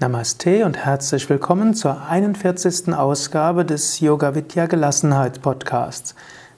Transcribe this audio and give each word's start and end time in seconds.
Namaste 0.00 0.64
und 0.64 0.78
herzlich 0.78 1.28
willkommen 1.28 1.74
zur 1.74 2.06
41. 2.08 2.94
Ausgabe 2.94 3.66
des 3.66 4.00
Yoga 4.00 4.34
Vidya 4.34 4.64
Gelassenheit 4.64 5.42
Podcasts. 5.42 6.14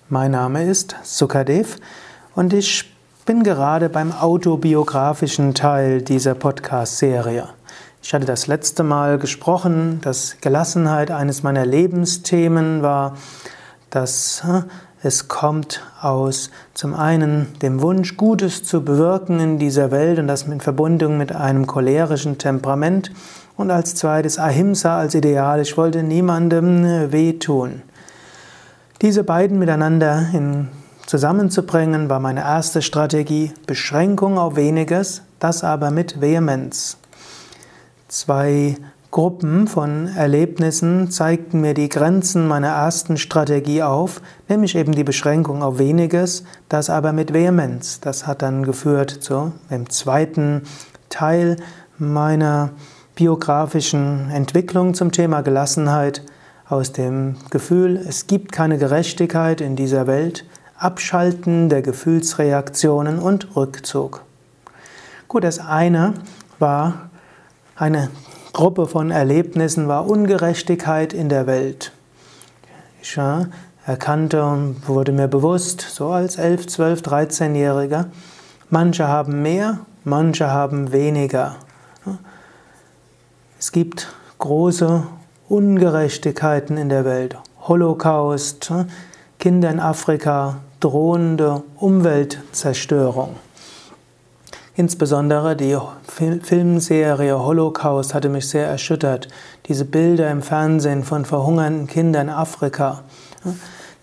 Mein 0.08 0.30
Name 0.30 0.62
ist 0.62 0.94
Sukadev 1.02 1.78
und 2.36 2.52
ich 2.52 2.94
bin 3.26 3.42
gerade 3.42 3.88
beim 3.88 4.12
autobiografischen 4.12 5.54
Teil 5.54 6.02
dieser 6.02 6.36
Podcast-Serie. 6.36 7.48
Ich 8.00 8.14
hatte 8.14 8.26
das 8.26 8.46
letzte 8.46 8.84
Mal 8.84 9.18
gesprochen, 9.18 10.00
dass 10.02 10.36
Gelassenheit 10.40 11.10
eines 11.10 11.42
meiner 11.42 11.66
Lebensthemen 11.66 12.82
war, 12.82 13.16
dass 13.90 14.44
äh, 14.46 14.62
es 15.04 15.26
kommt 15.26 15.82
aus 16.00 16.50
zum 16.74 16.94
einen 16.94 17.48
dem 17.60 17.82
Wunsch, 17.82 18.16
Gutes 18.16 18.62
zu 18.62 18.84
bewirken 18.84 19.40
in 19.40 19.58
dieser 19.58 19.90
Welt 19.90 20.20
und 20.20 20.28
das 20.28 20.44
in 20.44 20.60
Verbindung 20.60 21.18
mit 21.18 21.34
einem 21.34 21.66
cholerischen 21.66 22.38
Temperament 22.38 23.10
und 23.56 23.72
als 23.72 23.96
zweites 23.96 24.38
Ahimsa 24.38 24.98
als 24.98 25.16
Ideal. 25.16 25.60
Ich 25.60 25.76
wollte 25.76 26.04
niemandem 26.04 27.10
wehtun. 27.10 27.82
Diese 29.00 29.24
beiden 29.24 29.58
miteinander 29.58 30.28
in, 30.32 30.68
zusammenzubringen 31.06 32.08
war 32.08 32.20
meine 32.20 32.42
erste 32.42 32.80
Strategie. 32.80 33.52
Beschränkung 33.66 34.38
auf 34.38 34.54
weniges, 34.54 35.22
das 35.40 35.64
aber 35.64 35.90
mit 35.90 36.20
Vehemenz. 36.20 36.96
Zwei 38.06 38.76
Gruppen 39.12 39.68
von 39.68 40.08
Erlebnissen 40.08 41.10
zeigten 41.10 41.60
mir 41.60 41.74
die 41.74 41.90
Grenzen 41.90 42.48
meiner 42.48 42.68
ersten 42.68 43.18
Strategie 43.18 43.82
auf, 43.82 44.22
nämlich 44.48 44.74
eben 44.74 44.92
die 44.92 45.04
Beschränkung 45.04 45.62
auf 45.62 45.78
weniges, 45.78 46.44
das 46.70 46.88
aber 46.88 47.12
mit 47.12 47.34
Vehemenz. 47.34 48.00
Das 48.00 48.26
hat 48.26 48.40
dann 48.40 48.64
geführt 48.64 49.10
zu 49.10 49.52
dem 49.70 49.90
zweiten 49.90 50.62
Teil 51.10 51.58
meiner 51.98 52.70
biografischen 53.14 54.30
Entwicklung 54.30 54.94
zum 54.94 55.12
Thema 55.12 55.42
Gelassenheit, 55.42 56.22
aus 56.66 56.92
dem 56.92 57.36
Gefühl, 57.50 57.98
es 58.08 58.26
gibt 58.26 58.50
keine 58.50 58.78
Gerechtigkeit 58.78 59.60
in 59.60 59.76
dieser 59.76 60.06
Welt, 60.06 60.46
Abschalten 60.78 61.68
der 61.68 61.82
Gefühlsreaktionen 61.82 63.18
und 63.18 63.56
Rückzug. 63.56 64.22
Gut, 65.28 65.44
das 65.44 65.58
eine 65.58 66.14
war 66.58 67.10
eine 67.76 68.08
Gruppe 68.52 68.86
von 68.86 69.10
Erlebnissen 69.10 69.88
war 69.88 70.06
Ungerechtigkeit 70.06 71.14
in 71.14 71.30
der 71.30 71.46
Welt. 71.46 71.90
Ich 73.00 73.18
erkannte 73.86 74.44
und 74.44 74.86
wurde 74.86 75.12
mir 75.12 75.26
bewusst, 75.26 75.80
so 75.80 76.08
als 76.08 76.36
11, 76.36 76.66
12, 76.66 77.00
13-Jähriger, 77.00 78.06
manche 78.68 79.08
haben 79.08 79.40
mehr, 79.40 79.78
manche 80.04 80.50
haben 80.50 80.92
weniger. 80.92 81.56
Es 83.58 83.72
gibt 83.72 84.12
große 84.38 85.02
Ungerechtigkeiten 85.48 86.76
in 86.76 86.90
der 86.90 87.06
Welt. 87.06 87.38
Holocaust, 87.66 88.70
Kinder 89.38 89.70
in 89.70 89.80
Afrika, 89.80 90.58
drohende 90.78 91.62
Umweltzerstörung. 91.76 93.36
Insbesondere 94.74 95.54
die 95.54 95.76
Filmserie 96.06 97.38
Holocaust 97.38 98.14
hatte 98.14 98.30
mich 98.30 98.48
sehr 98.48 98.66
erschüttert. 98.66 99.28
Diese 99.68 99.84
Bilder 99.84 100.30
im 100.30 100.40
Fernsehen 100.40 101.04
von 101.04 101.26
verhungernden 101.26 101.86
Kindern 101.86 102.28
in 102.28 102.34
Afrika, 102.34 103.02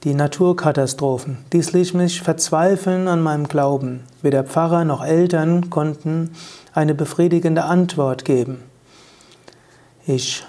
die 0.04 0.14
Naturkatastrophen, 0.14 1.40
dies 1.52 1.74
ließ 1.74 1.94
mich 1.96 2.22
verzweifeln 2.22 3.08
an 3.08 3.22
meinem 3.22 3.48
Glauben. 3.48 4.02
Weder 4.22 4.44
Pfarrer 4.44 4.86
noch 4.86 5.04
Eltern 5.04 5.72
konnten 5.72 6.32
eine 6.74 6.94
befriedigende 6.94 7.64
Antwort 7.64 8.24
geben. 8.24 8.64
Ich 10.06 10.46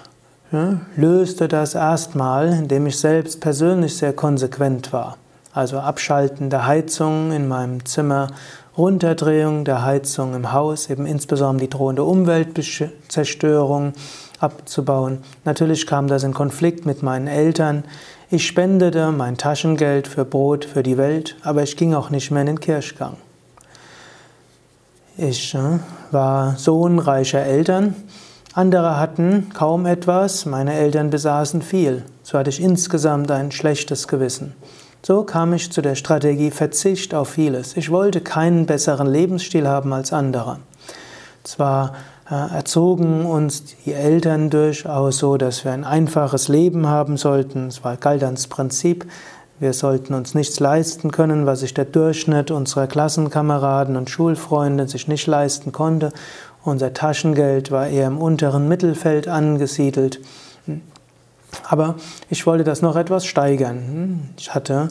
löste 0.95 1.47
das 1.47 1.73
erstmal, 1.73 2.49
indem 2.49 2.85
ich 2.85 2.99
selbst 2.99 3.41
persönlich 3.41 3.97
sehr 3.97 4.13
konsequent 4.13 4.93
war. 4.93 5.17
Also 5.53 5.79
Abschalten 5.79 6.49
der 6.49 6.65
Heizung 6.65 7.31
in 7.31 7.47
meinem 7.47 7.85
Zimmer 7.85 8.27
Runterdrehung 8.77 9.65
der 9.65 9.83
Heizung 9.83 10.33
im 10.33 10.53
Haus, 10.53 10.89
eben 10.89 11.05
insbesondere 11.05 11.67
die 11.67 11.69
drohende 11.69 12.03
Umweltzerstörung 12.03 13.93
abzubauen. 14.39 15.19
Natürlich 15.43 15.85
kam 15.85 16.07
das 16.07 16.23
in 16.23 16.33
Konflikt 16.33 16.85
mit 16.85 17.03
meinen 17.03 17.27
Eltern. 17.27 17.83
Ich 18.29 18.47
spendete 18.47 19.11
mein 19.11 19.37
Taschengeld 19.37 20.07
für 20.07 20.23
Brot 20.23 20.63
für 20.63 20.83
die 20.83 20.97
Welt, 20.97 21.35
aber 21.43 21.63
ich 21.63 21.75
ging 21.75 21.93
auch 21.93 22.09
nicht 22.09 22.31
mehr 22.31 22.41
in 22.41 22.47
den 22.47 22.59
Kirchgang. 22.61 23.17
Ich 25.17 25.53
äh, 25.53 25.79
war 26.11 26.55
Sohn 26.57 26.97
reicher 26.97 27.43
Eltern. 27.43 27.93
Andere 28.53 28.97
hatten 28.97 29.49
kaum 29.53 29.85
etwas, 29.85 30.45
meine 30.45 30.73
Eltern 30.73 31.09
besaßen 31.09 31.61
viel. 31.61 32.03
So 32.23 32.37
hatte 32.37 32.49
ich 32.49 32.61
insgesamt 32.61 33.29
ein 33.31 33.51
schlechtes 33.51 34.07
Gewissen. 34.07 34.55
So 35.03 35.23
kam 35.23 35.51
ich 35.53 35.71
zu 35.71 35.81
der 35.81 35.95
Strategie 35.95 36.51
Verzicht 36.51 37.15
auf 37.15 37.29
vieles. 37.29 37.75
Ich 37.75 37.89
wollte 37.89 38.21
keinen 38.21 38.67
besseren 38.67 39.07
Lebensstil 39.07 39.67
haben 39.67 39.93
als 39.93 40.13
andere. 40.13 40.59
Zwar 41.43 41.95
äh, 42.29 42.35
erzogen 42.35 43.25
uns 43.25 43.63
die 43.83 43.93
Eltern 43.93 44.51
durchaus 44.51 45.17
so, 45.17 45.37
dass 45.37 45.65
wir 45.65 45.71
ein 45.71 45.85
einfaches 45.85 46.49
Leben 46.49 46.85
haben 46.85 47.17
sollten. 47.17 47.67
Es 47.67 47.83
war 47.83 47.97
galt 47.97 48.23
ans 48.23 48.45
Prinzip. 48.45 49.07
Wir 49.59 49.73
sollten 49.73 50.13
uns 50.13 50.35
nichts 50.35 50.59
leisten 50.59 51.11
können, 51.11 51.47
was 51.47 51.61
sich 51.61 51.73
der 51.73 51.85
Durchschnitt 51.85 52.51
unserer 52.51 52.85
Klassenkameraden 52.85 53.95
und 53.95 54.09
Schulfreunde 54.09 54.87
sich 54.87 55.07
nicht 55.07 55.25
leisten 55.25 55.71
konnte. 55.71 56.11
Unser 56.63 56.93
Taschengeld 56.93 57.71
war 57.71 57.87
eher 57.87 58.05
im 58.05 58.19
unteren 58.19 58.67
Mittelfeld 58.67 59.27
angesiedelt. 59.27 60.19
Aber 61.67 61.95
ich 62.29 62.45
wollte 62.45 62.63
das 62.63 62.81
noch 62.81 62.95
etwas 62.95 63.25
steigern. 63.25 64.29
Ich 64.37 64.53
hatte, 64.53 64.89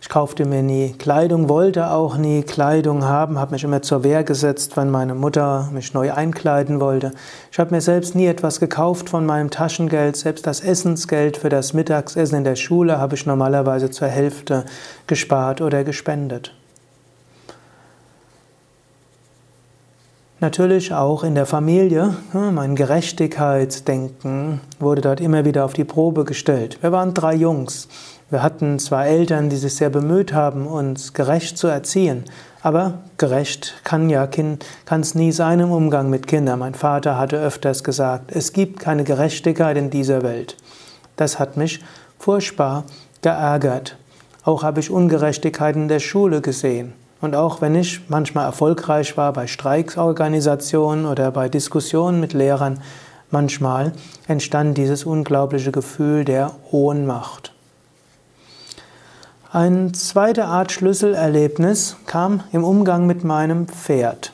ich 0.00 0.08
kaufte 0.08 0.44
mir 0.44 0.62
nie 0.62 0.92
Kleidung, 0.92 1.48
wollte 1.48 1.90
auch 1.90 2.16
nie 2.16 2.42
Kleidung 2.42 3.04
haben, 3.04 3.38
habe 3.38 3.52
mich 3.52 3.64
immer 3.64 3.82
zur 3.82 4.04
Wehr 4.04 4.24
gesetzt, 4.24 4.76
wenn 4.76 4.90
meine 4.90 5.14
Mutter 5.14 5.68
mich 5.72 5.94
neu 5.94 6.12
einkleiden 6.12 6.80
wollte. 6.80 7.12
Ich 7.50 7.58
habe 7.58 7.74
mir 7.74 7.80
selbst 7.80 8.14
nie 8.14 8.26
etwas 8.26 8.60
gekauft 8.60 9.08
von 9.08 9.26
meinem 9.26 9.50
Taschengeld, 9.50 10.16
selbst 10.16 10.46
das 10.46 10.60
Essensgeld 10.60 11.36
für 11.36 11.48
das 11.48 11.72
Mittagsessen 11.72 12.38
in 12.38 12.44
der 12.44 12.56
Schule 12.56 12.98
habe 12.98 13.14
ich 13.14 13.26
normalerweise 13.26 13.90
zur 13.90 14.08
Hälfte 14.08 14.64
gespart 15.06 15.60
oder 15.60 15.82
gespendet. 15.82 16.52
Natürlich 20.38 20.92
auch 20.92 21.24
in 21.24 21.34
der 21.34 21.46
Familie. 21.46 22.14
Mein 22.34 22.76
Gerechtigkeitsdenken 22.76 24.60
wurde 24.78 25.00
dort 25.00 25.18
immer 25.18 25.46
wieder 25.46 25.64
auf 25.64 25.72
die 25.72 25.84
Probe 25.84 26.24
gestellt. 26.24 26.76
Wir 26.82 26.92
waren 26.92 27.14
drei 27.14 27.34
Jungs. 27.34 27.88
Wir 28.28 28.42
hatten 28.42 28.78
zwar 28.78 29.06
Eltern, 29.06 29.48
die 29.48 29.56
sich 29.56 29.76
sehr 29.76 29.88
bemüht 29.88 30.34
haben, 30.34 30.66
uns 30.66 31.14
gerecht 31.14 31.56
zu 31.56 31.68
erziehen, 31.68 32.24
aber 32.60 32.98
gerecht 33.16 33.76
kann 33.82 34.10
ja 34.10 34.26
kann 34.26 35.00
es 35.00 35.14
nie 35.14 35.32
sein 35.32 35.60
im 35.60 35.70
Umgang 35.70 36.10
mit 36.10 36.26
Kindern. 36.26 36.58
Mein 36.58 36.74
Vater 36.74 37.16
hatte 37.16 37.40
öfters 37.40 37.82
gesagt, 37.82 38.30
es 38.34 38.52
gibt 38.52 38.78
keine 38.78 39.04
Gerechtigkeit 39.04 39.78
in 39.78 39.88
dieser 39.88 40.22
Welt. 40.22 40.58
Das 41.16 41.38
hat 41.38 41.56
mich 41.56 41.80
furchtbar 42.18 42.84
geärgert. 43.22 43.96
Auch 44.44 44.64
habe 44.64 44.80
ich 44.80 44.90
Ungerechtigkeiten 44.90 45.82
in 45.82 45.88
der 45.88 46.00
Schule 46.00 46.42
gesehen. 46.42 46.92
Und 47.20 47.34
auch 47.34 47.60
wenn 47.60 47.74
ich 47.74 48.08
manchmal 48.08 48.44
erfolgreich 48.44 49.16
war 49.16 49.32
bei 49.32 49.46
Streiksorganisationen 49.46 51.06
oder 51.06 51.30
bei 51.30 51.48
Diskussionen 51.48 52.20
mit 52.20 52.32
Lehrern, 52.34 52.80
manchmal 53.30 53.92
entstand 54.28 54.76
dieses 54.76 55.04
unglaubliche 55.04 55.72
Gefühl 55.72 56.24
der 56.24 56.52
Ohnmacht. 56.70 57.52
Eine 59.50 59.92
zweite 59.92 60.44
Art 60.44 60.72
Schlüsselerlebnis 60.72 61.96
kam 62.06 62.42
im 62.52 62.62
Umgang 62.62 63.06
mit 63.06 63.24
meinem 63.24 63.66
Pferd. 63.66 64.32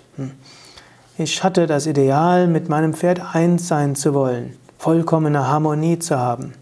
Ich 1.17 1.45
hatte 1.45 1.69
das 1.69 1.87
Ideal, 1.87 2.49
mit 2.49 2.69
meinem 2.69 2.95
Pferd 2.95 3.35
eins 3.35 3.69
sein 3.69 3.95
zu 3.95 4.15
wollen, 4.15 4.57
vollkommene 4.79 5.47
Harmonie 5.47 6.01
zu 6.01 6.19
haben. 6.19 6.55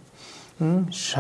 Ich 0.91 1.17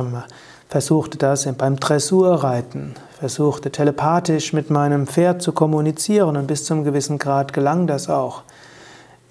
versuchte 0.68 1.16
das 1.16 1.48
beim 1.56 1.76
Dressurreiten, 1.76 2.94
versuchte 3.20 3.70
telepathisch 3.70 4.54
mit 4.54 4.70
meinem 4.70 5.06
Pferd 5.06 5.42
zu 5.42 5.52
kommunizieren 5.52 6.38
und 6.38 6.46
bis 6.46 6.64
zum 6.64 6.84
gewissen 6.84 7.18
Grad 7.18 7.52
gelang 7.52 7.86
das 7.86 8.08
auch. 8.08 8.44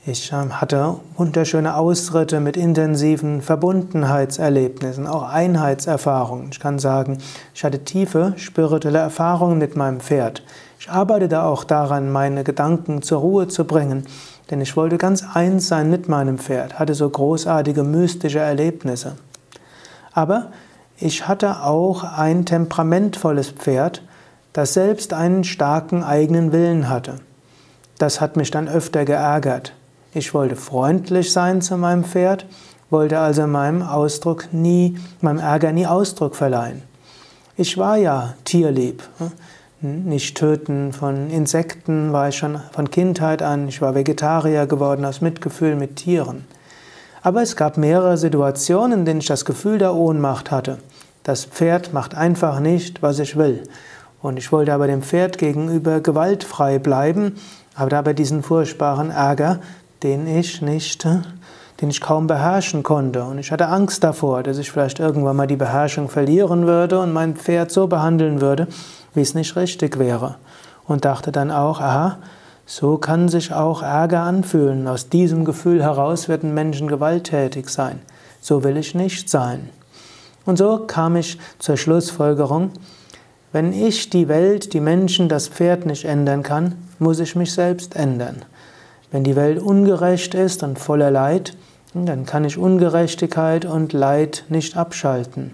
Ich 0.05 0.31
ähm, 0.31 0.61
hatte 0.61 0.97
wunderschöne 1.17 1.75
Ausritte 1.75 2.39
mit 2.39 2.55
intensiven 2.55 3.41
Verbundenheitserlebnissen, 3.41 5.07
auch 5.07 5.23
Einheitserfahrungen. 5.23 6.49
Ich 6.51 6.59
kann 6.59 6.77
sagen, 6.77 7.17
ich 7.55 7.63
hatte 7.63 7.83
tiefe 7.83 8.33
spirituelle 8.37 8.99
Erfahrungen 8.99 9.57
mit 9.57 9.75
meinem 9.75 10.01
Pferd. 10.01 10.43
Ich 10.79 10.87
arbeitete 10.91 11.41
auch 11.41 11.63
daran, 11.63 12.11
meine 12.11 12.43
Gedanken 12.43 13.01
zur 13.01 13.21
Ruhe 13.21 13.47
zu 13.47 13.65
bringen, 13.65 14.05
denn 14.51 14.61
ich 14.61 14.77
wollte 14.77 14.99
ganz 14.99 15.25
eins 15.33 15.67
sein 15.67 15.89
mit 15.89 16.07
meinem 16.07 16.37
Pferd, 16.37 16.77
hatte 16.77 16.93
so 16.93 17.09
großartige 17.09 17.81
mystische 17.81 18.39
Erlebnisse. 18.39 19.15
Aber 20.13 20.51
ich 21.01 21.27
hatte 21.27 21.63
auch 21.63 22.03
ein 22.03 22.45
temperamentvolles 22.45 23.51
Pferd, 23.51 24.03
das 24.51 24.73
selbst 24.73 25.13
einen 25.13 25.43
starken 25.43 26.03
eigenen 26.03 26.51
Willen 26.51 26.89
hatte. 26.89 27.15
Das 27.97 28.19
hat 28.19 28.35
mich 28.35 28.51
dann 28.51 28.67
öfter 28.67 29.05
geärgert. 29.05 29.73
Ich 30.13 30.33
wollte 30.33 30.55
freundlich 30.55 31.31
sein 31.31 31.61
zu 31.61 31.77
meinem 31.77 32.03
Pferd, 32.03 32.45
wollte 32.89 33.19
also 33.19 33.45
meinem 33.47 33.81
Ausdruck 33.81 34.49
nie, 34.51 34.97
meinem 35.21 35.39
Ärger 35.39 35.71
nie 35.71 35.85
Ausdruck 35.85 36.35
verleihen. 36.35 36.81
Ich 37.55 37.77
war 37.77 37.97
ja 37.97 38.33
tierlieb. 38.43 39.03
Nicht 39.81 40.35
töten 40.35 40.91
von 40.91 41.29
Insekten 41.29 42.11
war 42.11 42.29
ich 42.29 42.37
schon 42.37 42.59
von 42.71 42.91
Kindheit 42.91 43.41
an. 43.41 43.69
Ich 43.69 43.81
war 43.81 43.95
Vegetarier 43.95 44.65
geworden 44.65 45.05
aus 45.05 45.21
Mitgefühl 45.21 45.75
mit 45.75 45.97
Tieren. 45.97 46.45
Aber 47.21 47.41
es 47.41 47.55
gab 47.55 47.77
mehrere 47.77 48.17
Situationen, 48.17 48.99
in 48.99 49.05
denen 49.05 49.19
ich 49.19 49.27
das 49.27 49.45
Gefühl 49.45 49.77
der 49.77 49.93
Ohnmacht 49.93 50.51
hatte. 50.51 50.79
Das 51.29 51.45
Pferd 51.45 51.93
macht 51.93 52.15
einfach 52.15 52.59
nicht, 52.59 53.03
was 53.03 53.19
ich 53.19 53.35
will. 53.35 53.61
Und 54.19 54.37
ich 54.37 54.51
wollte 54.51 54.73
aber 54.73 54.87
dem 54.87 55.03
Pferd 55.03 55.37
gegenüber 55.37 55.99
gewaltfrei 55.99 56.79
bleiben, 56.79 57.35
habe 57.75 57.91
dabei 57.91 58.13
diesen 58.13 58.41
furchtbaren 58.41 59.11
Ärger, 59.11 59.59
den 60.01 60.25
ich 60.25 60.63
nicht, 60.63 61.05
den 61.05 61.89
ich 61.91 62.01
kaum 62.01 62.25
beherrschen 62.25 62.81
konnte. 62.81 63.25
Und 63.25 63.37
ich 63.37 63.51
hatte 63.51 63.67
Angst 63.67 64.03
davor, 64.03 64.41
dass 64.41 64.57
ich 64.57 64.71
vielleicht 64.71 64.97
irgendwann 64.97 65.35
mal 65.35 65.45
die 65.45 65.55
Beherrschung 65.55 66.09
verlieren 66.09 66.65
würde 66.65 66.97
und 66.97 67.13
mein 67.13 67.35
Pferd 67.35 67.69
so 67.69 67.85
behandeln 67.85 68.41
würde, 68.41 68.67
wie 69.13 69.21
es 69.21 69.35
nicht 69.35 69.55
richtig 69.55 69.99
wäre. 69.99 70.37
Und 70.87 71.05
dachte 71.05 71.31
dann 71.31 71.51
auch, 71.51 71.79
aha, 71.79 72.17
so 72.65 72.97
kann 72.97 73.29
sich 73.29 73.53
auch 73.53 73.83
Ärger 73.83 74.21
anfühlen. 74.21 74.87
Aus 74.87 75.09
diesem 75.09 75.45
Gefühl 75.45 75.83
heraus 75.83 76.27
werden 76.27 76.55
Menschen 76.55 76.87
gewalttätig 76.87 77.69
sein. 77.69 78.01
So 78.41 78.63
will 78.63 78.77
ich 78.77 78.95
nicht 78.95 79.29
sein. 79.29 79.69
Und 80.45 80.57
so 80.57 80.85
kam 80.87 81.15
ich 81.15 81.37
zur 81.59 81.77
Schlussfolgerung, 81.77 82.71
wenn 83.51 83.73
ich 83.73 84.11
die 84.11 84.27
Welt, 84.27 84.73
die 84.73 84.79
Menschen, 84.79 85.27
das 85.27 85.47
Pferd 85.47 85.85
nicht 85.87 86.05
ändern 86.05 86.43
kann, 86.43 86.75
muss 86.99 87.19
ich 87.19 87.35
mich 87.35 87.51
selbst 87.51 87.95
ändern. 87.95 88.45
Wenn 89.11 89.23
die 89.23 89.35
Welt 89.35 89.59
ungerecht 89.59 90.35
ist 90.35 90.61
und 90.61 90.77
voller 90.77 91.09
Leid, 91.09 91.55
dann 91.95 92.27
kann 92.27 92.45
ich 92.45 92.59
Ungerechtigkeit 92.59 93.65
und 93.65 93.93
Leid 93.93 94.45
nicht 94.49 94.77
abschalten. 94.77 95.51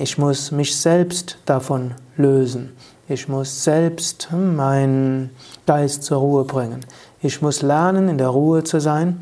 Ich 0.00 0.18
muss 0.18 0.50
mich 0.50 0.76
selbst 0.76 1.38
davon 1.46 1.94
lösen. 2.16 2.72
Ich 3.08 3.28
muss 3.28 3.62
selbst 3.62 4.28
meinen 4.32 5.30
Geist 5.66 6.02
zur 6.02 6.18
Ruhe 6.18 6.44
bringen. 6.44 6.80
Ich 7.22 7.40
muss 7.40 7.62
lernen, 7.62 8.08
in 8.08 8.18
der 8.18 8.28
Ruhe 8.28 8.64
zu 8.64 8.80
sein, 8.80 9.20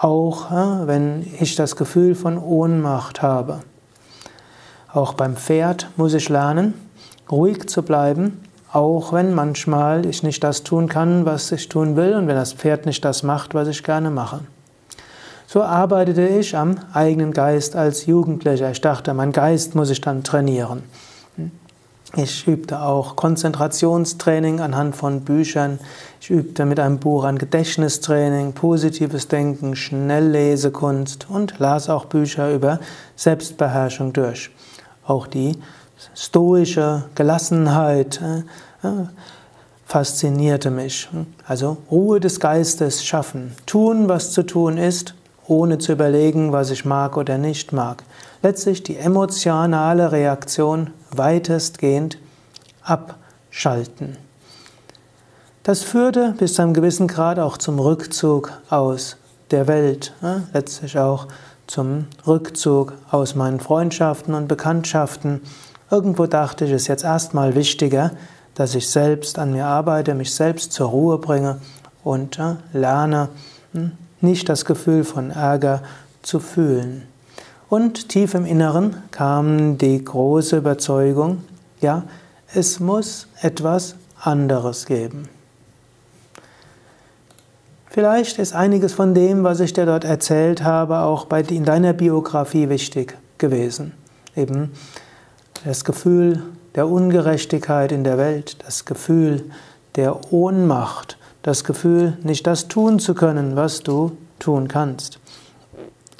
auch 0.00 0.50
wenn 0.50 1.24
ich 1.38 1.54
das 1.54 1.76
Gefühl 1.76 2.16
von 2.16 2.38
Ohnmacht 2.38 3.22
habe. 3.22 3.60
Auch 4.94 5.14
beim 5.14 5.36
Pferd 5.36 5.88
muss 5.96 6.14
ich 6.14 6.28
lernen, 6.28 6.72
ruhig 7.28 7.68
zu 7.68 7.82
bleiben, 7.82 8.40
auch 8.72 9.12
wenn 9.12 9.34
manchmal 9.34 10.06
ich 10.06 10.22
nicht 10.22 10.44
das 10.44 10.62
tun 10.62 10.88
kann, 10.88 11.26
was 11.26 11.50
ich 11.50 11.68
tun 11.68 11.96
will 11.96 12.14
und 12.14 12.28
wenn 12.28 12.36
das 12.36 12.52
Pferd 12.52 12.86
nicht 12.86 13.04
das 13.04 13.24
macht, 13.24 13.54
was 13.54 13.66
ich 13.66 13.82
gerne 13.82 14.10
mache. 14.10 14.42
So 15.48 15.64
arbeitete 15.64 16.28
ich 16.28 16.56
am 16.56 16.76
eigenen 16.92 17.32
Geist 17.32 17.74
als 17.74 18.06
Jugendlicher. 18.06 18.70
Ich 18.70 18.80
dachte, 18.80 19.14
mein 19.14 19.32
Geist 19.32 19.74
muss 19.74 19.90
ich 19.90 20.00
dann 20.00 20.22
trainieren. 20.22 20.84
Ich 22.16 22.46
übte 22.46 22.80
auch 22.80 23.16
Konzentrationstraining 23.16 24.60
anhand 24.60 24.94
von 24.94 25.22
Büchern. 25.22 25.80
Ich 26.20 26.30
übte 26.30 26.66
mit 26.66 26.78
einem 26.78 27.00
Buch 27.00 27.24
an 27.24 27.38
Gedächtnistraining, 27.38 28.52
positives 28.52 29.26
Denken, 29.26 29.74
Schnelllesekunst 29.74 31.26
und 31.28 31.58
las 31.58 31.90
auch 31.90 32.04
Bücher 32.04 32.52
über 32.52 32.78
Selbstbeherrschung 33.16 34.12
durch. 34.12 34.52
Auch 35.06 35.26
die 35.26 35.58
stoische 36.14 37.04
Gelassenheit 37.14 38.20
äh, 38.20 38.38
äh, 38.86 39.06
faszinierte 39.86 40.70
mich. 40.70 41.08
Also 41.46 41.76
Ruhe 41.90 42.20
des 42.20 42.40
Geistes 42.40 43.04
schaffen, 43.04 43.54
tun, 43.66 44.08
was 44.08 44.32
zu 44.32 44.42
tun 44.42 44.78
ist, 44.78 45.14
ohne 45.46 45.78
zu 45.78 45.92
überlegen, 45.92 46.52
was 46.52 46.70
ich 46.70 46.84
mag 46.84 47.16
oder 47.16 47.38
nicht 47.38 47.72
mag. 47.72 48.02
Letztlich 48.42 48.82
die 48.82 48.96
emotionale 48.96 50.12
Reaktion 50.12 50.90
weitestgehend 51.10 52.18
abschalten. 52.82 54.16
Das 55.62 55.82
führte 55.82 56.34
bis 56.38 56.54
zu 56.54 56.62
einem 56.62 56.74
gewissen 56.74 57.08
Grad 57.08 57.38
auch 57.38 57.56
zum 57.56 57.78
Rückzug 57.78 58.52
aus 58.68 59.16
der 59.50 59.66
Welt, 59.66 60.12
äh, 60.22 60.40
letztlich 60.52 60.98
auch 60.98 61.28
zum 61.66 62.06
Rückzug 62.26 62.92
aus 63.10 63.34
meinen 63.34 63.60
Freundschaften 63.60 64.34
und 64.34 64.48
Bekanntschaften. 64.48 65.40
Irgendwo 65.90 66.26
dachte 66.26 66.64
ich, 66.64 66.72
es 66.72 66.82
ist 66.82 66.88
jetzt 66.88 67.04
erstmal 67.04 67.54
wichtiger, 67.54 68.12
dass 68.54 68.74
ich 68.74 68.88
selbst 68.88 69.38
an 69.38 69.52
mir 69.52 69.66
arbeite, 69.66 70.14
mich 70.14 70.34
selbst 70.34 70.72
zur 70.72 70.88
Ruhe 70.88 71.18
bringe 71.18 71.60
und 72.02 72.38
äh, 72.38 72.56
lerne, 72.72 73.28
hm, 73.72 73.92
nicht 74.20 74.48
das 74.48 74.64
Gefühl 74.64 75.04
von 75.04 75.30
Ärger 75.30 75.82
zu 76.22 76.40
fühlen. 76.40 77.02
Und 77.68 78.08
tief 78.08 78.34
im 78.34 78.46
Inneren 78.46 78.96
kam 79.10 79.78
die 79.78 80.04
große 80.04 80.58
Überzeugung, 80.58 81.42
ja, 81.80 82.04
es 82.54 82.78
muss 82.78 83.26
etwas 83.42 83.96
anderes 84.20 84.86
geben. 84.86 85.28
Vielleicht 87.94 88.40
ist 88.40 88.56
einiges 88.56 88.92
von 88.92 89.14
dem, 89.14 89.44
was 89.44 89.60
ich 89.60 89.72
dir 89.72 89.86
dort 89.86 90.02
erzählt 90.02 90.64
habe, 90.64 90.98
auch 90.98 91.26
bei, 91.26 91.42
in 91.42 91.64
deiner 91.64 91.92
Biografie 91.92 92.68
wichtig 92.68 93.16
gewesen. 93.38 93.92
Eben 94.34 94.72
das 95.64 95.84
Gefühl 95.84 96.42
der 96.74 96.88
Ungerechtigkeit 96.88 97.92
in 97.92 98.02
der 98.02 98.18
Welt, 98.18 98.56
das 98.66 98.84
Gefühl 98.84 99.44
der 99.94 100.32
Ohnmacht, 100.32 101.18
das 101.42 101.62
Gefühl, 101.62 102.18
nicht 102.24 102.48
das 102.48 102.66
tun 102.66 102.98
zu 102.98 103.14
können, 103.14 103.54
was 103.54 103.84
du 103.84 104.16
tun 104.40 104.66
kannst. 104.66 105.20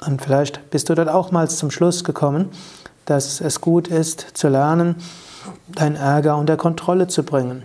Und 0.07 0.21
vielleicht 0.21 0.69
bist 0.69 0.87
du 0.87 0.95
dort 0.95 1.09
auch 1.09 1.31
mal 1.31 1.49
zum 1.49 1.71
Schluss 1.71 2.05
gekommen, 2.05 2.51
dass 3.03 3.41
es 3.41 3.59
gut 3.59 3.89
ist 3.89 4.25
zu 4.33 4.47
lernen, 4.47 4.95
dein 5.67 5.97
Ärger 5.97 6.37
unter 6.37 6.55
Kontrolle 6.55 7.07
zu 7.07 7.23
bringen. 7.23 7.63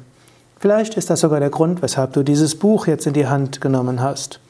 Vielleicht 0.60 0.98
ist 0.98 1.08
das 1.08 1.20
sogar 1.20 1.40
der 1.40 1.48
Grund, 1.48 1.80
weshalb 1.80 2.12
du 2.12 2.22
dieses 2.22 2.54
Buch 2.54 2.86
jetzt 2.86 3.06
in 3.06 3.14
die 3.14 3.26
Hand 3.26 3.62
genommen 3.62 4.02
hast. 4.02 4.40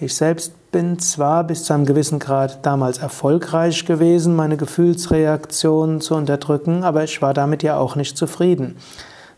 Ich 0.00 0.16
selbst 0.16 0.72
bin 0.72 0.98
zwar 1.00 1.44
bis 1.44 1.64
zu 1.64 1.74
einem 1.74 1.84
gewissen 1.84 2.18
Grad 2.18 2.64
damals 2.64 2.96
erfolgreich 2.96 3.84
gewesen, 3.84 4.34
meine 4.34 4.56
Gefühlsreaktionen 4.56 6.00
zu 6.00 6.14
unterdrücken, 6.14 6.82
aber 6.82 7.04
ich 7.04 7.20
war 7.20 7.34
damit 7.34 7.62
ja 7.62 7.76
auch 7.76 7.94
nicht 7.94 8.16
zufrieden. 8.16 8.78